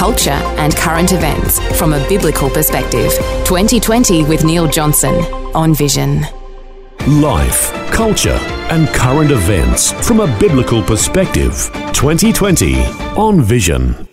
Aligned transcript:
culture, 0.00 0.40
and 0.56 0.74
current 0.76 1.12
events 1.12 1.60
from 1.78 1.92
a 1.92 2.08
biblical 2.08 2.48
perspective. 2.48 3.12
2020 3.44 4.24
with 4.24 4.46
Neil 4.46 4.66
Johnson 4.66 5.14
on 5.54 5.74
Vision. 5.74 6.22
Life, 7.06 7.70
culture, 7.92 8.38
and 8.70 8.88
current 8.88 9.30
events 9.30 9.92
from 10.08 10.20
a 10.20 10.38
biblical 10.38 10.82
perspective. 10.82 11.52
2020 11.92 12.76
on 13.14 13.42
Vision. 13.42 14.09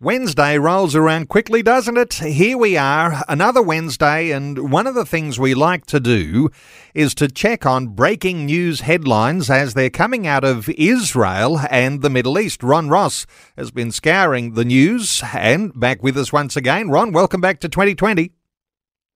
Wednesday 0.00 0.56
rolls 0.58 0.94
around 0.94 1.28
quickly, 1.28 1.60
doesn't 1.60 1.96
it? 1.96 2.14
Here 2.14 2.56
we 2.56 2.76
are, 2.76 3.24
another 3.26 3.60
Wednesday, 3.60 4.30
and 4.30 4.70
one 4.70 4.86
of 4.86 4.94
the 4.94 5.04
things 5.04 5.40
we 5.40 5.54
like 5.54 5.86
to 5.86 5.98
do 5.98 6.50
is 6.94 7.16
to 7.16 7.26
check 7.26 7.66
on 7.66 7.88
breaking 7.88 8.46
news 8.46 8.82
headlines 8.82 9.50
as 9.50 9.74
they're 9.74 9.90
coming 9.90 10.24
out 10.24 10.44
of 10.44 10.68
Israel 10.68 11.58
and 11.68 12.00
the 12.00 12.10
Middle 12.10 12.38
East. 12.38 12.62
Ron 12.62 12.88
Ross 12.88 13.26
has 13.56 13.72
been 13.72 13.90
scouring 13.90 14.54
the 14.54 14.64
news 14.64 15.20
and 15.34 15.72
back 15.74 16.00
with 16.00 16.16
us 16.16 16.32
once 16.32 16.54
again. 16.56 16.90
Ron, 16.90 17.10
welcome 17.10 17.40
back 17.40 17.58
to 17.58 17.68
2020. 17.68 18.30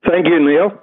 Thank 0.05 0.27
you, 0.27 0.45
Neil. 0.45 0.83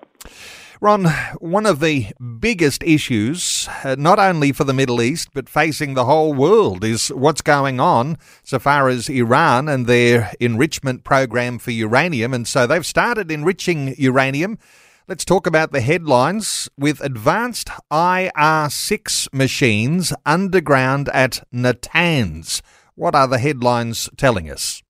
Ron, 0.81 1.07
one 1.39 1.65
of 1.65 1.81
the 1.81 2.07
biggest 2.40 2.84
issues, 2.84 3.67
uh, 3.84 3.98
not 3.99 4.17
only 4.17 4.54
for 4.54 4.63
the 4.63 4.73
Middle 4.73 5.01
East, 5.01 5.27
but 5.34 5.49
facing 5.49 5.93
the 5.93 6.05
whole 6.05 6.34
world, 6.34 6.85
is 6.85 7.09
what's 7.09 7.41
going 7.41 7.81
on 7.81 8.17
so 8.43 8.59
far 8.59 8.87
as 8.87 9.09
Iran 9.09 9.67
and 9.67 9.87
their 9.87 10.31
enrichment 10.39 11.04
program 11.04 11.59
for 11.59 11.71
uranium. 11.71 12.34
And 12.34 12.48
so 12.48 12.65
they've 12.65 12.85
started 12.85 13.29
enriching 13.29 13.93
uranium. 13.98 14.57
Let's 15.05 15.26
talk 15.26 15.45
about 15.45 15.73
the 15.73 15.81
headlines 15.81 16.70
with 16.77 17.01
advanced 17.01 17.70
IR 17.91 18.70
6 18.70 19.27
machines 19.34 20.13
underground 20.26 21.09
at 21.09 21.45
Natanz. 21.54 22.61
What 22.95 23.15
are 23.15 23.27
the 23.27 23.39
headlines 23.39 24.09
telling 24.15 24.49
us? 24.49 24.82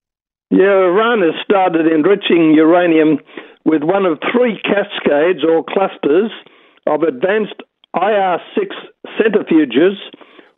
Yeah, 0.52 0.66
Iran 0.66 1.22
has 1.22 1.34
started 1.44 1.88
enriching 1.88 2.54
uranium 2.54 3.20
with 3.66 3.84
one 3.84 4.06
of 4.06 4.20
three 4.32 4.60
cascades 4.64 5.44
or 5.44 5.64
clusters 5.64 6.32
of 6.88 7.04
advanced 7.04 7.62
IR6 7.96 8.72
centrifuges 9.20 9.96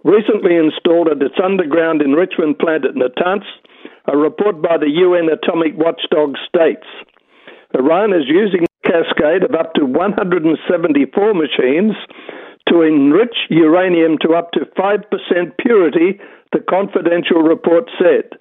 recently 0.04 0.56
installed 0.56 1.08
at 1.08 1.22
its 1.22 1.36
underground 1.44 2.02
enrichment 2.02 2.60
plant 2.60 2.86
at 2.86 2.96
Natanz, 2.96 3.44
a 4.08 4.18
report 4.18 4.62
by 4.62 4.78
the 4.78 4.90
UN 4.90 5.30
Atomic 5.30 5.78
Watchdog 5.78 6.36
states. 6.48 6.88
Iran 7.74 8.14
is 8.14 8.28
using 8.28 8.66
a 8.66 8.88
cascade 8.88 9.44
of 9.44 9.56
up 9.56 9.74
to 9.76 9.86
174 9.86 11.34
machines 11.34 11.94
to 12.68 12.82
enrich 12.82 13.36
uranium 13.50 14.18
to 14.22 14.34
up 14.34 14.52
to 14.52 14.66
5% 14.78 15.04
purity, 15.60 16.20
the 16.52 16.60
confidential 16.60 17.42
report 17.42 17.90
said. 17.98 18.38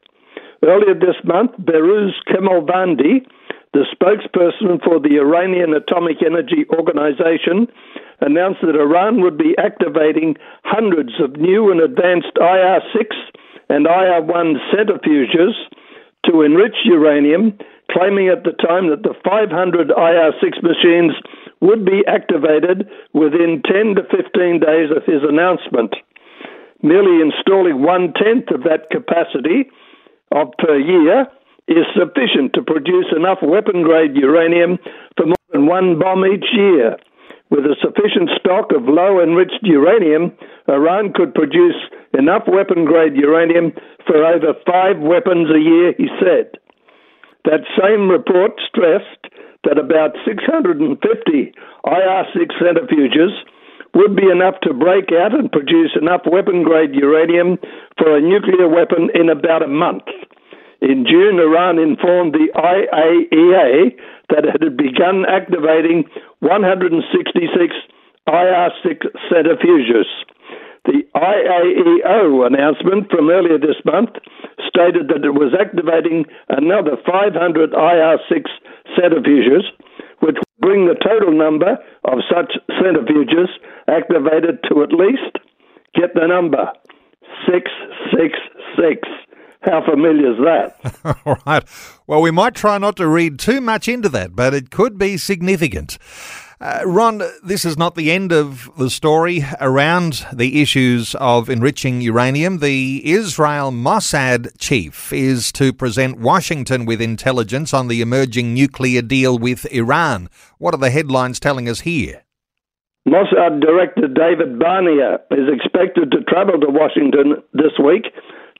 Earlier 0.63 0.95
this 0.95 1.17
month, 1.25 1.53
Behrouz 1.61 2.13
Kamalvandi, 2.29 3.25
the 3.73 3.87
spokesperson 3.95 4.83
for 4.83 4.99
the 4.99 5.19
Iranian 5.19 5.75
Atomic 5.75 6.19
Energy 6.27 6.67
Organization 6.71 7.69
announced 8.21 8.61
that 8.63 8.75
Iran 8.75 9.23
would 9.23 9.39
be 9.39 9.55
activating 9.59 10.37
hundreds 10.65 11.13
of 11.23 11.37
new 11.37 11.71
and 11.71 11.81
advanced 11.81 12.35
IR 12.37 12.81
6 12.93 13.17
and 13.69 13.87
IR 13.87 14.23
1 14.23 14.57
centrifuges 14.75 15.55
to 16.27 16.43
enrich 16.43 16.75
uranium, 16.85 17.57
claiming 17.91 18.29
at 18.29 18.43
the 18.45 18.53
time 18.53 18.91
that 18.91 19.03
the 19.03 19.15
500 19.25 19.91
IR 19.91 20.33
6 20.43 20.59
machines 20.63 21.13
would 21.61 21.85
be 21.85 22.03
activated 22.09 22.89
within 23.15 23.63
10 23.65 23.95
to 23.97 24.03
15 24.11 24.61
days 24.61 24.91
of 24.91 25.05
his 25.07 25.23
announcement. 25.23 25.95
Merely 26.83 27.23
installing 27.23 27.83
one 27.83 28.13
tenth 28.15 28.51
of 28.51 28.65
that 28.65 28.91
capacity 28.91 29.71
of 30.33 30.49
per 30.59 30.79
year 30.79 31.27
is 31.71 31.87
sufficient 31.95 32.53
to 32.55 32.63
produce 32.63 33.07
enough 33.15 33.39
weapon 33.43 33.83
grade 33.83 34.17
uranium 34.17 34.79
for 35.17 35.27
more 35.27 35.47
than 35.53 35.67
one 35.67 35.99
bomb 35.99 36.27
each 36.27 36.51
year. 36.53 36.97
With 37.51 37.65
a 37.65 37.79
sufficient 37.81 38.31
stock 38.39 38.71
of 38.75 38.91
low 38.91 39.23
enriched 39.23 39.63
uranium, 39.63 40.33
Iran 40.69 41.13
could 41.15 41.35
produce 41.35 41.79
enough 42.19 42.43
weapon 42.47 42.85
grade 42.85 43.17
uranium 43.17 43.73
for 44.07 44.25
over 44.25 44.55
five 44.67 44.99
weapons 44.99 45.47
a 45.51 45.59
year, 45.59 45.95
he 45.97 46.09
said. 46.19 46.59
That 47.45 47.67
same 47.79 48.11
report 48.11 48.61
stressed 48.67 49.31
that 49.65 49.79
about 49.79 50.17
650 50.27 50.91
IR 51.87 52.25
6 52.35 52.55
centrifuges 52.61 53.33
would 53.95 54.15
be 54.15 54.31
enough 54.31 54.55
to 54.63 54.75
break 54.75 55.11
out 55.13 55.35
and 55.35 55.51
produce 55.51 55.91
enough 56.01 56.23
weapon 56.27 56.63
grade 56.63 56.95
uranium 56.95 57.59
for 57.99 58.17
a 58.17 58.21
nuclear 58.21 58.69
weapon 58.69 59.11
in 59.15 59.29
about 59.29 59.63
a 59.63 59.69
month. 59.69 60.07
In 60.81 61.05
June, 61.05 61.39
Iran 61.39 61.79
informed 61.79 62.33
the 62.33 62.49
IAEA 62.57 63.93
that 64.31 64.45
it 64.49 64.63
had 64.63 64.77
begun 64.77 65.27
activating 65.29 66.05
166 66.41 67.75
IR 68.27 68.71
6 68.83 69.07
centrifuges. 69.29 70.09
The 70.87 71.05
IAEO 71.15 72.47
announcement 72.47 73.11
from 73.11 73.29
earlier 73.29 73.59
this 73.59 73.77
month 73.85 74.17
stated 74.65 75.09
that 75.09 75.25
it 75.25 75.37
was 75.37 75.53
activating 75.53 76.25
another 76.49 76.97
500 77.05 77.75
IR 77.75 78.19
6 78.29 78.51
centrifuges, 78.97 79.69
which 80.21 80.37
would 80.37 80.61
bring 80.61 80.87
the 80.87 80.97
total 81.05 81.37
number 81.37 81.77
of 82.05 82.19
such 82.33 82.57
centrifuges 82.81 83.53
activated 83.89 84.65
to 84.73 84.83
at 84.83 84.93
least, 84.93 85.37
get 85.95 86.15
the 86.15 86.27
number, 86.27 86.73
666. 87.45 89.09
How 89.63 89.85
familiar 89.85 90.33
is 90.33 90.39
that? 90.39 91.19
All 91.27 91.39
right. 91.47 91.65
Well, 92.07 92.23
we 92.23 92.31
might 92.31 92.55
try 92.55 92.79
not 92.79 92.97
to 92.97 93.07
read 93.07 93.39
too 93.39 93.61
much 93.61 93.89
into 93.89 94.09
that, 94.09 94.35
but 94.35 94.55
it 94.55 94.71
could 94.71 94.99
be 94.99 95.19
significant. 95.19 95.99
Uh, 96.63 96.81
Ron, 96.85 97.23
this 97.43 97.65
is 97.65 97.79
not 97.79 97.95
the 97.95 98.11
end 98.11 98.33
of 98.33 98.71
the 98.77 98.91
story 98.91 99.45
around 99.61 100.27
the 100.33 100.61
issues 100.61 101.15
of 101.15 101.49
enriching 101.49 102.03
uranium. 102.03 102.59
The 102.59 103.03
Israel 103.11 103.71
Mossad 103.71 104.59
chief 104.59 105.11
is 105.11 105.53
to 105.53 105.73
present 105.73 106.19
Washington 106.19 106.85
with 106.85 107.01
intelligence 107.01 107.73
on 107.73 107.89
the 107.89 108.03
emerging 108.03 108.53
nuclear 108.53 109.01
deal 109.01 109.39
with 109.39 109.65
Iran. 109.73 110.29
What 110.59 110.75
are 110.75 110.79
the 110.79 110.91
headlines 110.91 111.41
telling 111.41 111.67
us 111.67 111.81
here? 111.81 112.25
Mossad 113.09 113.61
Director 113.61 114.09
David 114.09 114.59
Barnea 114.59 115.21
is 115.31 115.49
expected 115.51 116.11
to 116.13 116.23
travel 116.25 116.61
to 116.61 116.69
Washington 116.69 117.43
this 117.55 117.73
week 117.83 118.05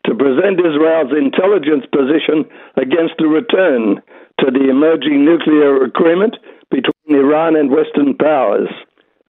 to 0.07 0.15
present 0.15 0.61
Israel's 0.61 1.13
intelligence 1.13 1.85
position 1.93 2.49
against 2.77 3.21
a 3.21 3.29
return 3.29 4.01
to 4.41 4.47
the 4.51 4.71
emerging 4.71 5.25
nuclear 5.25 5.85
agreement 5.85 6.37
between 6.71 7.19
Iran 7.19 7.57
and 7.57 7.71
Western 7.71 8.17
powers. 8.17 8.71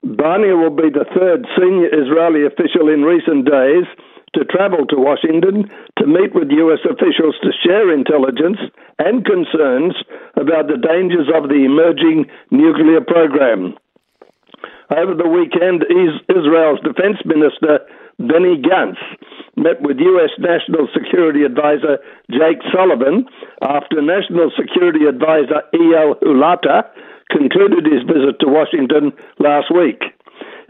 Barnea 0.03 0.55
will 0.55 0.73
be 0.73 0.89
the 0.89 1.05
third 1.13 1.45
senior 1.57 1.89
Israeli 1.91 2.45
official 2.45 2.89
in 2.89 3.03
recent 3.03 3.45
days 3.45 3.85
to 4.33 4.45
travel 4.45 4.87
to 4.87 4.95
Washington 4.95 5.69
to 5.99 6.07
meet 6.07 6.33
with 6.33 6.49
U.S. 6.49 6.79
officials 6.87 7.35
to 7.43 7.51
share 7.63 7.93
intelligence 7.93 8.57
and 8.97 9.25
concerns 9.25 9.93
about 10.39 10.67
the 10.67 10.79
dangers 10.79 11.27
of 11.35 11.49
the 11.49 11.67
emerging 11.67 12.25
nuclear 12.49 13.01
program. 13.01 13.75
Over 14.89 15.15
the 15.15 15.27
weekend, 15.27 15.83
Israel's 16.31 16.79
defense 16.79 17.19
minister, 17.25 17.79
Benny 18.19 18.61
Gantz, 18.61 18.99
met 19.57 19.81
with 19.81 19.99
U.S. 19.99 20.31
National 20.39 20.87
Security 20.93 21.43
Advisor 21.43 21.99
Jake 22.29 22.63
Sullivan 22.71 23.25
after 23.61 24.01
National 24.01 24.51
Security 24.55 25.05
Advisor 25.05 25.63
Eyal 25.73 26.15
Hulata 26.23 26.87
concluded 27.29 27.85
his 27.85 28.03
visit 28.03 28.39
to 28.39 28.47
Washington 28.47 29.11
last 29.39 29.71
week. 29.73 30.03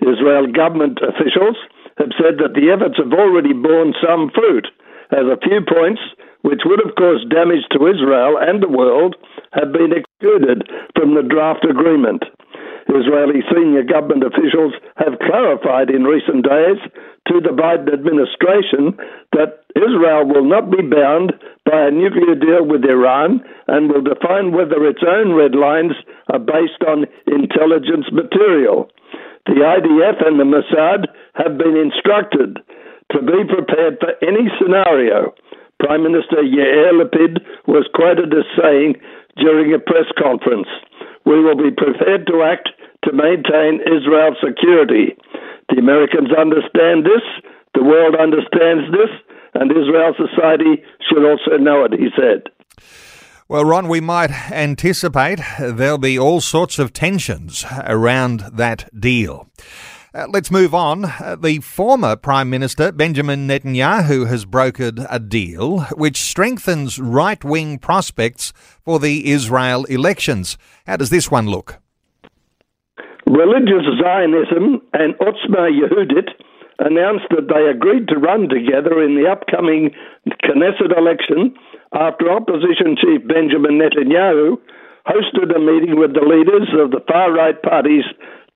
Israel 0.01 0.49
government 0.49 0.99
officials 1.01 1.57
have 1.97 2.13
said 2.17 2.41
that 2.41 2.57
the 2.57 2.73
efforts 2.73 2.97
have 2.97 3.13
already 3.13 3.53
borne 3.53 3.93
some 4.01 4.31
fruit, 4.33 4.67
as 5.11 5.27
a 5.29 5.41
few 5.43 5.61
points 5.61 6.01
which 6.41 6.61
would 6.65 6.81
have 6.83 6.95
caused 6.95 7.29
damage 7.29 7.65
to 7.69 7.85
Israel 7.85 8.37
and 8.41 8.61
the 8.63 8.69
world 8.69 9.15
have 9.53 9.71
been 9.71 9.93
excluded 9.93 10.65
from 10.95 11.13
the 11.13 11.21
draft 11.21 11.65
agreement. 11.65 12.23
Israeli 12.91 13.41
senior 13.47 13.83
government 13.83 14.23
officials 14.23 14.73
have 14.97 15.19
clarified 15.23 15.89
in 15.89 16.03
recent 16.03 16.43
days 16.43 16.79
to 17.27 17.39
the 17.39 17.55
Biden 17.55 17.93
administration 17.93 18.97
that 19.31 19.63
Israel 19.77 20.27
will 20.27 20.43
not 20.43 20.69
be 20.69 20.83
bound 20.83 21.33
by 21.63 21.87
a 21.87 21.95
nuclear 21.95 22.35
deal 22.35 22.65
with 22.65 22.83
Iran 22.83 23.39
and 23.67 23.87
will 23.89 24.03
define 24.03 24.51
whether 24.51 24.83
its 24.83 25.01
own 25.05 25.33
red 25.33 25.55
lines 25.55 25.93
are 26.33 26.41
based 26.41 26.81
on 26.87 27.07
intelligence 27.27 28.11
material. 28.11 28.89
The 29.45 29.63
IDF 29.63 30.21
and 30.25 30.39
the 30.39 30.45
Mossad 30.45 31.07
have 31.35 31.57
been 31.57 31.77
instructed 31.77 32.59
to 33.11 33.19
be 33.21 33.39
prepared 33.47 33.97
for 33.99 34.13
any 34.21 34.49
scenario. 34.59 35.33
Prime 35.79 36.03
Minister 36.03 36.45
Yair 36.45 36.93
Lapid 36.93 37.41
was 37.67 37.89
quoted 37.95 38.33
as 38.33 38.45
saying 38.59 38.95
during 39.37 39.73
a 39.73 39.79
press 39.79 40.05
conference, 40.17 40.67
We 41.25 41.41
will 41.41 41.57
be 41.57 41.71
prepared 41.71 42.27
to 42.27 42.43
act 42.43 42.69
to 43.03 43.13
maintain 43.13 43.81
Israel's 43.81 44.37
security. 44.43 45.17
The 45.69 45.79
Americans 45.79 46.29
understand 46.37 47.05
this, 47.05 47.23
the 47.73 47.83
world 47.83 48.15
understands 48.15 48.91
this, 48.91 49.09
and 49.53 49.71
Israel 49.71 50.13
society 50.17 50.83
should 51.09 51.25
also 51.25 51.57
know 51.57 51.83
it, 51.85 51.93
he 51.93 52.09
said. 52.15 52.49
Well, 53.47 53.65
Ron, 53.65 53.89
we 53.89 53.99
might 53.99 54.31
anticipate 54.51 55.41
there'll 55.59 55.97
be 55.97 56.17
all 56.17 56.39
sorts 56.39 56.79
of 56.79 56.93
tensions 56.93 57.65
around 57.85 58.45
that 58.53 58.87
deal. 58.97 59.49
Uh, 60.13 60.27
let's 60.27 60.51
move 60.51 60.75
on. 60.75 61.05
Uh, 61.05 61.37
the 61.39 61.59
former 61.59 62.17
Prime 62.17 62.49
Minister, 62.49 62.91
Benjamin 62.91 63.47
Netanyahu, 63.47 64.27
has 64.27 64.43
brokered 64.43 65.07
a 65.09 65.19
deal 65.19 65.87
which 65.95 66.17
strengthens 66.17 66.99
right 66.99 67.41
wing 67.45 67.79
prospects 67.79 68.51
for 68.83 68.99
the 68.99 69.31
Israel 69.31 69.85
elections. 69.85 70.57
How 70.85 70.97
does 70.97 71.11
this 71.11 71.31
one 71.31 71.47
look? 71.47 71.79
Religious 73.25 73.87
Zionism 74.03 74.81
and 74.91 75.15
Otzma 75.23 75.71
Yehudit 75.71 76.27
announced 76.79 77.27
that 77.29 77.47
they 77.47 77.71
agreed 77.71 78.09
to 78.09 78.19
run 78.19 78.49
together 78.49 79.01
in 79.01 79.15
the 79.15 79.31
upcoming 79.31 79.91
Knesset 80.43 80.91
election 80.91 81.55
after 81.93 82.29
opposition 82.29 82.97
chief 82.99 83.25
Benjamin 83.25 83.79
Netanyahu 83.79 84.57
hosted 85.07 85.55
a 85.55 85.59
meeting 85.59 85.97
with 85.97 86.13
the 86.13 86.21
leaders 86.21 86.67
of 86.77 86.91
the 86.91 86.99
far 87.07 87.31
right 87.31 87.59
parties 87.63 88.03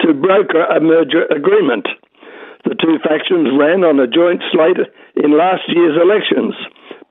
to 0.01 0.13
broker 0.13 0.63
a 0.65 0.79
merger 0.79 1.25
agreement. 1.31 1.87
The 2.65 2.75
two 2.75 2.97
factions 3.05 3.53
ran 3.53 3.85
on 3.85 4.01
a 4.01 4.09
joint 4.09 4.41
slate 4.51 4.81
in 5.21 5.37
last 5.37 5.69
year's 5.69 5.97
elections, 6.01 6.57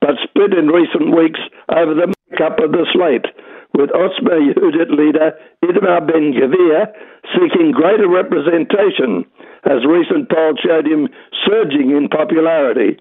but 0.01 0.19
split 0.21 0.51
in 0.51 0.67
recent 0.67 1.15
weeks 1.15 1.39
over 1.71 1.95
the 1.95 2.11
makeup 2.11 2.59
of 2.59 2.75
the 2.75 2.83
slate, 2.91 3.25
with 3.73 3.89
Otzma 3.95 4.35
Yehudit 4.35 4.91
leader 4.91 5.31
Itamar 5.63 6.05
Ben 6.07 6.35
Gvir 6.35 6.91
seeking 7.33 7.71
greater 7.71 8.07
representation, 8.07 9.23
as 9.63 9.87
recent 9.87 10.29
polls 10.29 10.59
showed 10.59 10.85
him 10.85 11.07
surging 11.47 11.95
in 11.95 12.07
popularity. 12.11 12.99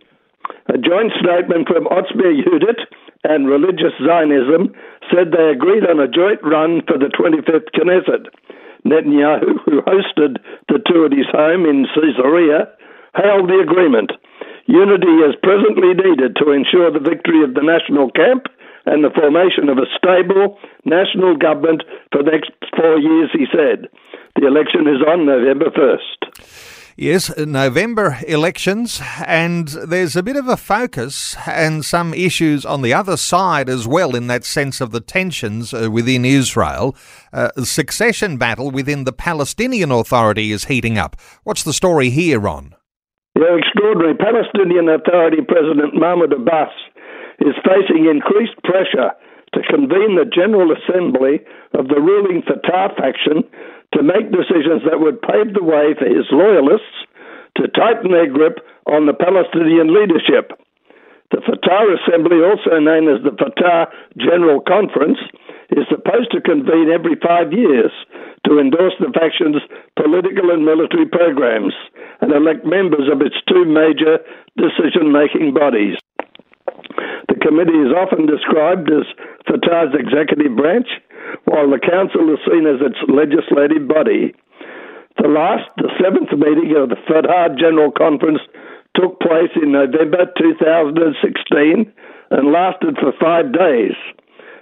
A 0.70 0.78
joint 0.78 1.12
statement 1.18 1.68
from 1.68 1.90
Otzma 1.90 2.30
Yehudit 2.30 2.86
and 3.24 3.48
Religious 3.48 3.92
Zionism 3.98 4.72
said 5.10 5.32
they 5.32 5.50
agreed 5.50 5.84
on 5.88 6.00
a 6.00 6.08
joint 6.08 6.40
run 6.42 6.82
for 6.86 6.98
the 6.98 7.10
25th 7.10 7.72
Knesset. 7.74 8.30
Netanyahu, 8.86 9.64
who 9.64 9.82
hosted 9.82 10.38
the 10.68 10.80
two 10.86 11.04
at 11.04 11.12
his 11.12 11.26
home 11.32 11.64
in 11.66 11.86
Caesarea, 11.94 12.68
hailed 13.16 13.48
the 13.48 13.60
agreement. 13.62 14.12
Unity 14.66 15.14
is 15.24 15.36
presently 15.42 15.92
needed 15.94 16.36
to 16.36 16.50
ensure 16.50 16.90
the 16.90 17.00
victory 17.00 17.42
of 17.44 17.54
the 17.54 17.62
national 17.62 18.10
camp 18.10 18.46
and 18.86 19.04
the 19.04 19.10
formation 19.10 19.68
of 19.68 19.78
a 19.78 19.88
stable 19.96 20.58
national 20.84 21.36
government 21.36 21.82
for 22.12 22.22
the 22.22 22.30
next 22.30 22.52
four 22.76 22.98
years, 22.98 23.30
he 23.32 23.46
said. 23.52 23.88
The 24.36 24.46
election 24.46 24.88
is 24.88 25.00
on 25.06 25.26
November 25.26 25.70
1st. 25.70 26.73
Yes, 26.96 27.36
November 27.36 28.18
elections, 28.28 29.02
and 29.26 29.66
there's 29.66 30.14
a 30.14 30.22
bit 30.22 30.36
of 30.36 30.46
a 30.46 30.56
focus 30.56 31.34
and 31.44 31.84
some 31.84 32.14
issues 32.14 32.64
on 32.64 32.82
the 32.82 32.94
other 32.94 33.16
side 33.16 33.68
as 33.68 33.84
well, 33.84 34.14
in 34.14 34.28
that 34.28 34.44
sense 34.44 34.80
of 34.80 34.92
the 34.92 35.00
tensions 35.00 35.74
uh, 35.74 35.90
within 35.90 36.24
Israel. 36.24 36.94
Uh, 37.32 37.50
succession 37.64 38.36
battle 38.36 38.70
within 38.70 39.02
the 39.02 39.12
Palestinian 39.12 39.90
Authority 39.90 40.52
is 40.52 40.66
heating 40.66 40.96
up. 40.96 41.16
What's 41.42 41.64
the 41.64 41.72
story 41.72 42.10
here, 42.10 42.38
Ron? 42.38 42.76
The 43.34 43.58
extraordinary 43.58 44.14
Palestinian 44.14 44.88
Authority 44.88 45.42
President 45.42 45.96
Mahmoud 45.96 46.32
Abbas 46.32 46.70
is 47.40 47.54
facing 47.66 48.06
increased 48.06 48.54
pressure 48.62 49.10
to 49.52 49.62
convene 49.68 50.14
the 50.14 50.30
General 50.32 50.70
Assembly 50.70 51.40
of 51.74 51.88
the 51.88 52.00
ruling 52.00 52.42
Fatah 52.46 52.94
faction 52.96 53.42
to 53.94 54.02
make 54.02 54.34
decisions 54.34 54.82
that 54.84 55.00
would 55.00 55.22
pave 55.22 55.54
the 55.54 55.62
way 55.62 55.94
for 55.94 56.06
his 56.06 56.26
loyalists 56.30 57.06
to 57.56 57.70
tighten 57.70 58.10
their 58.10 58.26
grip 58.26 58.58
on 58.86 59.06
the 59.06 59.14
Palestinian 59.14 59.94
leadership. 59.94 60.52
The 61.30 61.40
Fatah 61.40 61.98
Assembly, 61.98 62.42
also 62.42 62.78
known 62.78 63.08
as 63.10 63.22
the 63.24 63.34
Fatah 63.34 63.90
General 64.18 64.60
Conference, 64.60 65.18
is 65.70 65.86
supposed 65.88 66.30
to 66.30 66.44
convene 66.44 66.90
every 66.92 67.16
five 67.18 67.50
years 67.50 67.90
to 68.46 68.60
endorse 68.60 68.94
the 69.00 69.10
faction's 69.10 69.62
political 69.96 70.50
and 70.52 70.66
military 70.66 71.08
programs 71.08 71.72
and 72.20 72.30
elect 72.30 72.66
members 72.66 73.08
of 73.10 73.22
its 73.22 73.34
two 73.48 73.64
major 73.64 74.20
decision 74.58 75.10
making 75.10 75.54
bodies. 75.54 75.96
The 77.26 77.40
committee 77.40 77.82
is 77.82 77.90
often 77.96 78.26
described 78.28 78.92
as 78.92 79.08
Fatah's 79.48 79.96
executive 79.96 80.54
branch, 80.54 80.86
while 81.44 81.68
the 81.70 81.80
council 81.80 82.32
is 82.32 82.40
seen 82.48 82.66
as 82.66 82.80
its 82.80 82.98
legislative 83.08 83.88
body. 83.88 84.34
The 85.20 85.28
last, 85.28 85.70
the 85.76 85.90
seventh 86.00 86.32
meeting 86.32 86.74
of 86.76 86.88
the 86.88 86.98
Fatah 87.06 87.54
General 87.54 87.92
Conference 87.92 88.40
took 88.96 89.20
place 89.20 89.50
in 89.60 89.72
November 89.72 90.26
2016 90.38 91.92
and 92.30 92.52
lasted 92.52 92.96
for 92.98 93.12
five 93.20 93.52
days. 93.52 93.94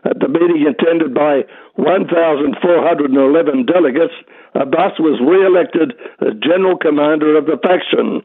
At 0.04 0.18
the 0.18 0.28
meeting 0.28 0.66
attended 0.66 1.14
by 1.14 1.44
1,411 1.76 3.66
delegates, 3.66 4.14
Abbas 4.54 4.98
was 4.98 5.20
re 5.22 5.46
elected 5.46 5.94
as 6.20 6.34
General 6.42 6.76
Commander 6.76 7.38
of 7.38 7.46
the 7.46 7.56
faction. 7.62 8.20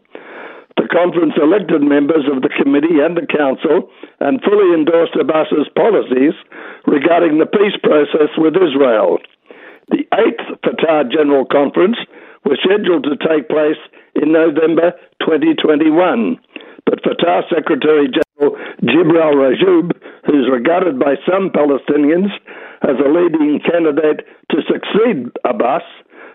The 0.78 0.88
conference 0.94 1.34
elected 1.42 1.82
members 1.82 2.30
of 2.30 2.46
the 2.46 2.54
committee 2.54 3.02
and 3.02 3.18
the 3.18 3.26
council 3.26 3.90
and 4.22 4.42
fully 4.46 4.78
endorsed 4.78 5.18
Abbas's 5.18 5.66
policies 5.74 6.38
regarding 6.86 7.42
the 7.42 7.50
peace 7.50 7.76
process 7.82 8.30
with 8.38 8.54
Israel. 8.54 9.18
The 9.90 10.06
eighth 10.14 10.46
Fatah 10.62 11.10
General 11.10 11.46
Conference 11.50 11.98
was 12.46 12.62
scheduled 12.62 13.10
to 13.10 13.18
take 13.18 13.50
place 13.50 13.82
in 14.16 14.32
November 14.32 14.94
2021, 15.26 16.38
but 16.86 17.02
Fatah 17.02 17.42
Secretary 17.50 18.06
General 18.14 18.54
Jibril 18.86 19.34
Rajoub, 19.34 19.98
who's 20.30 20.46
regarded 20.46 21.00
by 21.00 21.18
some 21.26 21.50
Palestinians 21.50 22.30
as 22.86 23.02
a 23.02 23.10
leading 23.10 23.60
candidate 23.66 24.30
to 24.54 24.62
succeed 24.70 25.34
Abbas, 25.44 25.82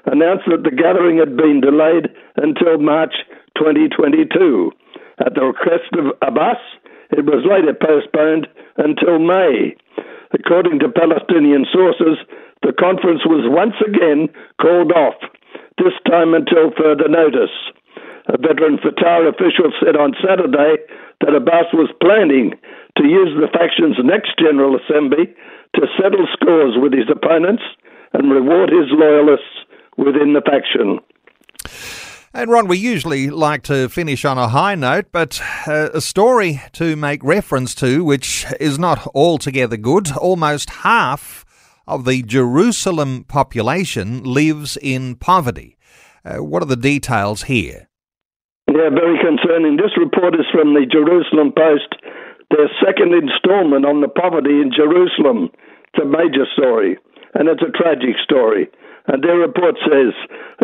announced 0.06 0.50
that 0.50 0.64
the 0.64 0.74
gathering 0.74 1.18
had 1.18 1.36
been 1.36 1.60
delayed 1.60 2.10
until 2.36 2.78
March 2.78 3.14
2022. 3.62 4.74
At 5.22 5.38
the 5.38 5.46
request 5.46 5.94
of 5.94 6.10
Abbas, 6.18 6.58
it 7.14 7.22
was 7.22 7.46
later 7.46 7.70
postponed 7.78 8.50
until 8.74 9.22
May. 9.22 9.78
According 10.34 10.82
to 10.82 10.90
Palestinian 10.90 11.62
sources, 11.70 12.18
the 12.66 12.74
conference 12.74 13.22
was 13.22 13.46
once 13.46 13.78
again 13.86 14.26
called 14.58 14.90
off, 14.90 15.14
this 15.78 15.94
time 16.10 16.34
until 16.34 16.74
further 16.74 17.06
notice. 17.06 17.54
A 18.26 18.34
veteran 18.34 18.82
Fatah 18.82 19.30
official 19.30 19.70
said 19.78 19.94
on 19.94 20.18
Saturday 20.18 20.82
that 21.22 21.38
Abbas 21.38 21.70
was 21.70 21.94
planning 22.02 22.58
to 22.98 23.04
use 23.06 23.30
the 23.38 23.52
faction's 23.54 23.94
next 24.02 24.34
General 24.42 24.74
Assembly 24.74 25.30
to 25.78 25.86
settle 26.02 26.26
scores 26.34 26.74
with 26.82 26.90
his 26.90 27.06
opponents 27.06 27.62
and 28.10 28.26
reward 28.26 28.74
his 28.74 28.90
loyalists 28.90 29.70
within 29.94 30.34
the 30.34 30.42
faction. 30.42 30.98
And 32.34 32.50
Ron, 32.50 32.66
we 32.66 32.78
usually 32.78 33.28
like 33.28 33.62
to 33.64 33.90
finish 33.90 34.24
on 34.24 34.38
a 34.38 34.48
high 34.48 34.74
note, 34.74 35.12
but 35.12 35.38
uh, 35.66 35.90
a 35.92 36.00
story 36.00 36.62
to 36.72 36.96
make 36.96 37.22
reference 37.22 37.74
to, 37.74 38.02
which 38.04 38.46
is 38.58 38.78
not 38.78 39.06
altogether 39.14 39.76
good. 39.76 40.10
Almost 40.16 40.80
half 40.80 41.44
of 41.86 42.06
the 42.06 42.22
Jerusalem 42.22 43.24
population 43.24 44.24
lives 44.24 44.78
in 44.80 45.16
poverty. 45.16 45.76
Uh, 46.24 46.42
what 46.42 46.62
are 46.62 46.72
the 46.72 46.74
details 46.74 47.42
here? 47.42 47.90
Yeah, 48.66 48.88
very 48.88 49.18
concerning. 49.20 49.76
This 49.76 49.92
report 49.98 50.34
is 50.34 50.48
from 50.50 50.72
the 50.72 50.88
Jerusalem 50.90 51.52
Post, 51.52 52.00
their 52.48 52.70
second 52.82 53.12
instalment 53.12 53.84
on 53.84 54.00
the 54.00 54.08
poverty 54.08 54.62
in 54.62 54.72
Jerusalem. 54.74 55.50
It's 55.92 56.02
a 56.02 56.08
major 56.08 56.48
story, 56.56 56.96
and 57.34 57.50
it's 57.50 57.60
a 57.60 57.76
tragic 57.76 58.16
story. 58.24 58.70
And 59.06 59.22
their 59.22 59.36
report 59.36 59.76
says 59.84 60.14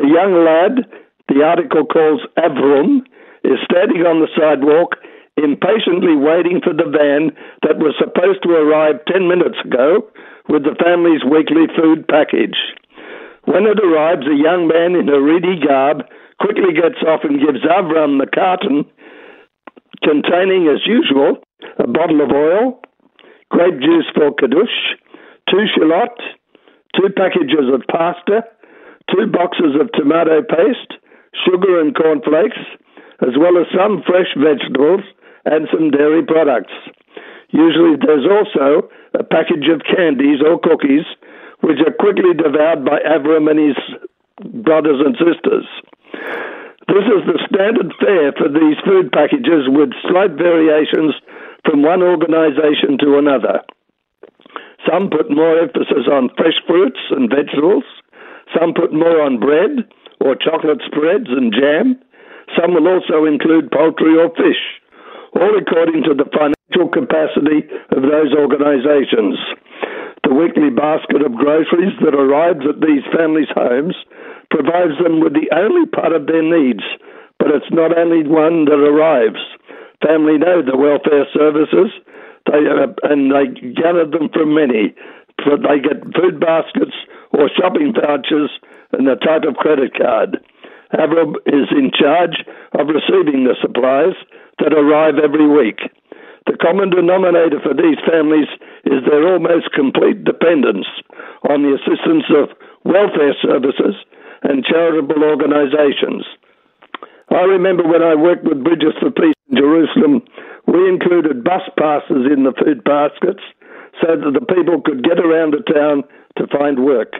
a 0.00 0.06
young 0.08 0.32
lad 0.32 0.88
the 1.28 1.44
article 1.44 1.84
calls 1.84 2.20
Avram, 2.36 3.04
is 3.44 3.60
standing 3.64 4.02
on 4.02 4.20
the 4.20 4.32
sidewalk, 4.34 4.96
impatiently 5.36 6.16
waiting 6.16 6.60
for 6.60 6.74
the 6.74 6.88
van 6.88 7.30
that 7.62 7.78
was 7.78 7.94
supposed 7.94 8.42
to 8.42 8.50
arrive 8.50 8.98
10 9.06 9.28
minutes 9.28 9.56
ago 9.64 10.02
with 10.48 10.64
the 10.64 10.74
family's 10.82 11.22
weekly 11.22 11.70
food 11.76 12.08
package. 12.08 12.58
When 13.44 13.64
it 13.64 13.78
arrives, 13.78 14.26
a 14.26 14.34
young 14.34 14.66
man 14.66 14.98
in 14.98 15.06
Haredi 15.06 15.62
garb 15.64 16.02
quickly 16.40 16.74
gets 16.74 17.00
off 17.06 17.22
and 17.22 17.40
gives 17.40 17.64
Avram 17.64 18.18
the 18.18 18.28
carton 18.28 18.84
containing, 20.02 20.68
as 20.68 20.82
usual, 20.86 21.38
a 21.78 21.86
bottle 21.86 22.20
of 22.20 22.30
oil, 22.30 22.80
grape 23.50 23.80
juice 23.80 24.06
for 24.14 24.34
kiddush, 24.34 24.98
two 25.50 25.64
challot, 25.76 26.14
two 26.96 27.08
packages 27.16 27.66
of 27.72 27.82
pasta, 27.90 28.42
two 29.10 29.26
boxes 29.26 29.74
of 29.80 29.90
tomato 29.92 30.42
paste, 30.42 30.97
sugar 31.44 31.80
and 31.80 31.94
cornflakes, 31.94 32.58
as 33.22 33.34
well 33.38 33.58
as 33.58 33.66
some 33.74 34.02
fresh 34.06 34.30
vegetables 34.38 35.02
and 35.44 35.68
some 35.72 35.90
dairy 35.90 36.24
products. 36.24 36.72
Usually 37.50 37.96
there's 37.96 38.28
also 38.28 38.88
a 39.14 39.24
package 39.24 39.66
of 39.72 39.82
candies 39.84 40.40
or 40.44 40.58
cookies, 40.60 41.06
which 41.60 41.80
are 41.82 41.96
quickly 41.96 42.34
devoured 42.36 42.84
by 42.84 43.00
Avram 43.02 43.50
and 43.50 43.58
his 43.58 43.78
brothers 44.62 45.00
and 45.02 45.16
sisters. 45.16 45.66
This 46.88 47.04
is 47.04 47.22
the 47.28 47.40
standard 47.44 47.92
fare 48.00 48.32
for 48.32 48.48
these 48.48 48.78
food 48.84 49.12
packages 49.12 49.68
with 49.68 49.90
slight 50.08 50.32
variations 50.36 51.14
from 51.64 51.82
one 51.82 52.02
organization 52.02 52.96
to 53.00 53.18
another. 53.18 53.60
Some 54.88 55.10
put 55.10 55.30
more 55.30 55.58
emphasis 55.58 56.08
on 56.10 56.30
fresh 56.36 56.56
fruits 56.66 57.00
and 57.10 57.28
vegetables. 57.28 57.84
Some 58.56 58.72
put 58.72 58.92
more 58.92 59.20
on 59.20 59.40
bread 59.40 59.84
or 60.20 60.36
chocolate 60.36 60.82
spreads 60.86 61.28
and 61.28 61.52
jam. 61.52 61.98
Some 62.56 62.74
will 62.74 62.88
also 62.88 63.24
include 63.24 63.70
poultry 63.70 64.16
or 64.16 64.30
fish, 64.34 64.62
all 65.36 65.52
according 65.56 66.02
to 66.08 66.14
the 66.16 66.28
financial 66.32 66.88
capacity 66.88 67.68
of 67.92 68.02
those 68.02 68.32
organizations. 68.32 69.36
The 70.24 70.34
weekly 70.34 70.70
basket 70.70 71.22
of 71.24 71.36
groceries 71.36 71.96
that 72.04 72.16
arrives 72.16 72.64
at 72.68 72.80
these 72.80 73.04
families' 73.14 73.52
homes 73.54 73.96
provides 74.50 74.96
them 75.02 75.20
with 75.20 75.32
the 75.32 75.48
only 75.54 75.86
part 75.88 76.12
of 76.12 76.26
their 76.26 76.42
needs, 76.42 76.84
but 77.38 77.52
it's 77.52 77.70
not 77.70 77.96
only 77.96 78.26
one 78.26 78.64
that 78.64 78.80
arrives. 78.80 79.40
Family 80.04 80.38
know 80.38 80.62
the 80.62 80.76
welfare 80.76 81.26
services, 81.32 81.92
they, 82.46 82.64
uh, 82.64 82.92
and 83.08 83.30
they 83.30 83.48
gather 83.72 84.06
them 84.06 84.28
from 84.32 84.54
many. 84.54 84.94
But 85.44 85.62
they 85.62 85.78
get 85.80 86.02
food 86.16 86.40
baskets 86.40 86.96
or 87.32 87.50
shopping 87.54 87.94
vouchers 87.94 88.50
and 88.92 89.06
the 89.06 89.16
type 89.16 89.44
of 89.44 89.56
credit 89.56 89.92
card. 89.94 90.38
Avram 90.94 91.36
is 91.44 91.68
in 91.70 91.92
charge 91.92 92.44
of 92.72 92.88
receiving 92.88 93.44
the 93.44 93.56
supplies 93.60 94.16
that 94.58 94.72
arrive 94.72 95.20
every 95.20 95.46
week. 95.46 95.80
The 96.48 96.56
common 96.56 96.88
denominator 96.88 97.60
for 97.60 97.76
these 97.76 98.00
families 98.08 98.48
is 98.88 99.04
their 99.04 99.28
almost 99.28 99.68
complete 99.76 100.24
dependence 100.24 100.88
on 101.44 101.60
the 101.60 101.76
assistance 101.76 102.24
of 102.32 102.56
welfare 102.88 103.36
services 103.44 104.00
and 104.42 104.64
charitable 104.64 105.24
organizations. 105.24 106.24
I 107.28 107.44
remember 107.44 107.84
when 107.84 108.02
I 108.02 108.14
worked 108.14 108.44
with 108.44 108.64
Bridges 108.64 108.96
for 108.98 109.10
Peace 109.10 109.36
in 109.50 109.60
Jerusalem, 109.60 110.24
we 110.66 110.88
included 110.88 111.44
bus 111.44 111.68
passes 111.76 112.24
in 112.32 112.44
the 112.48 112.56
food 112.56 112.82
baskets 112.84 113.44
so 114.00 114.16
that 114.16 114.32
the 114.32 114.46
people 114.54 114.80
could 114.80 115.04
get 115.04 115.20
around 115.20 115.52
the 115.52 115.64
town 115.68 116.04
to 116.38 116.46
find 116.48 116.84
work. 116.84 117.12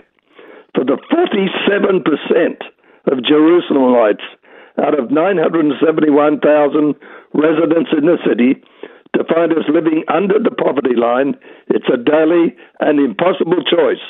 For 0.79 0.85
the 0.85 1.03
47% 1.11 2.63
of 3.11 3.19
Jerusalemites 3.27 4.23
out 4.79 4.95
of 4.97 5.11
971,000 5.11 6.95
residents 7.35 7.91
in 7.99 8.07
the 8.07 8.19
city 8.23 8.63
to 9.17 9.25
find 9.27 9.51
us 9.51 9.67
living 9.67 10.05
under 10.07 10.39
the 10.39 10.55
poverty 10.55 10.95
line, 10.95 11.35
it's 11.67 11.89
a 11.93 11.97
daily 11.99 12.55
and 12.79 13.01
impossible 13.01 13.65
choice 13.67 14.07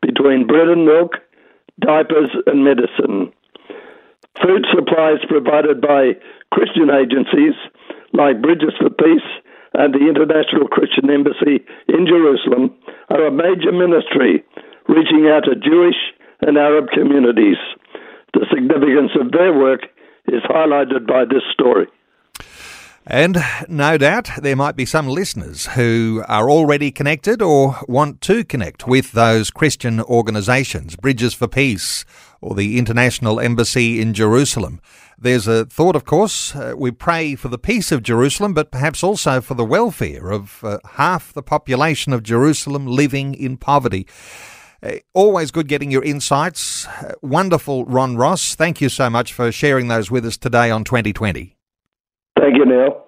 between 0.00 0.46
bread 0.46 0.68
and 0.68 0.86
milk 0.86 1.20
diapers, 1.80 2.30
and 2.46 2.64
medicine. 2.64 3.32
Food 4.40 4.64
supplies 4.72 5.20
provided 5.28 5.80
by 5.80 6.16
Christian 6.52 6.88
agencies 6.88 7.54
like 8.12 8.40
Bridges 8.40 8.72
for 8.78 8.88
Peace 8.88 9.28
and 9.74 9.92
the 9.92 10.08
International 10.08 10.68
Christian 10.68 11.10
Embassy 11.10 11.60
in 11.88 12.06
Jerusalem 12.06 12.72
are 13.10 13.26
a 13.26 13.30
major 13.30 13.72
ministry 13.72 14.44
reaching 14.88 15.28
out 15.28 15.44
to 15.44 15.56
Jewish 15.56 15.96
and 16.40 16.56
Arab 16.56 16.88
communities. 16.90 17.56
The 18.34 18.46
significance 18.52 19.12
of 19.20 19.32
their 19.32 19.52
work 19.56 19.80
is 20.28 20.42
highlighted 20.42 21.06
by 21.06 21.24
this 21.24 21.42
story. 21.52 21.86
And 23.08 23.38
no 23.68 23.96
doubt 23.98 24.30
there 24.42 24.56
might 24.56 24.74
be 24.74 24.84
some 24.84 25.06
listeners 25.06 25.66
who 25.66 26.24
are 26.26 26.50
already 26.50 26.90
connected 26.90 27.40
or 27.40 27.76
want 27.86 28.20
to 28.22 28.44
connect 28.44 28.88
with 28.88 29.12
those 29.12 29.48
Christian 29.48 30.00
organisations, 30.00 30.96
Bridges 30.96 31.32
for 31.32 31.46
Peace 31.46 32.04
or 32.40 32.56
the 32.56 32.78
International 32.78 33.38
Embassy 33.38 34.00
in 34.00 34.12
Jerusalem. 34.12 34.80
There's 35.16 35.46
a 35.46 35.66
thought, 35.66 35.94
of 35.94 36.04
course, 36.04 36.56
uh, 36.56 36.74
we 36.76 36.90
pray 36.90 37.36
for 37.36 37.46
the 37.46 37.58
peace 37.58 37.92
of 37.92 38.02
Jerusalem, 38.02 38.54
but 38.54 38.72
perhaps 38.72 39.04
also 39.04 39.40
for 39.40 39.54
the 39.54 39.64
welfare 39.64 40.32
of 40.32 40.64
uh, 40.64 40.78
half 40.94 41.32
the 41.32 41.44
population 41.44 42.12
of 42.12 42.24
Jerusalem 42.24 42.88
living 42.88 43.34
in 43.34 43.56
poverty. 43.56 44.06
Uh, 44.82 44.96
always 45.14 45.50
good 45.50 45.68
getting 45.68 45.90
your 45.90 46.04
insights. 46.04 46.86
Uh, 46.86 47.12
wonderful, 47.22 47.84
Ron 47.84 48.16
Ross. 48.16 48.54
Thank 48.54 48.80
you 48.80 48.88
so 48.88 49.10
much 49.10 49.32
for 49.32 49.50
sharing 49.50 49.88
those 49.88 50.10
with 50.10 50.24
us 50.24 50.36
today 50.36 50.70
on 50.70 50.84
2020. 50.84 51.56
Thank 52.38 52.56
you, 52.56 52.66
Neil. 52.66 53.02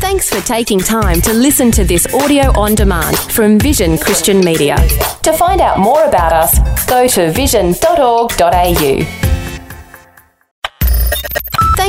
Thanks 0.00 0.30
for 0.30 0.40
taking 0.46 0.78
time 0.78 1.20
to 1.22 1.32
listen 1.32 1.70
to 1.72 1.84
this 1.84 2.12
audio 2.14 2.58
on 2.58 2.74
demand 2.74 3.16
from 3.18 3.58
Vision 3.58 3.98
Christian 3.98 4.40
Media. 4.40 4.76
To 5.22 5.32
find 5.32 5.60
out 5.60 5.78
more 5.78 6.04
about 6.04 6.32
us, 6.32 6.86
go 6.86 7.06
to 7.06 7.30
vision.org.au. 7.32 9.29